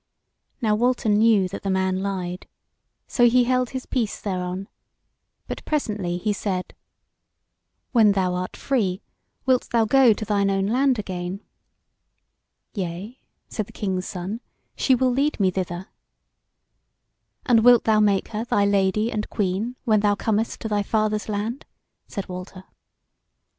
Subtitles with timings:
[0.63, 2.47] Now Walter knew that the man lied,
[3.05, 4.67] so he held his peace thereon;
[5.45, 6.73] but presently he said:
[7.91, 9.03] "When thou art free
[9.45, 11.41] wilt thou go to thine own land again?"
[12.73, 14.41] "Yea," said the King's Son;
[14.75, 15.89] "she will lead me thither."
[17.45, 21.29] "And wilt thou make her thy lady and queen when thou comest to thy father's
[21.29, 21.63] land?"
[22.07, 22.63] said Walter.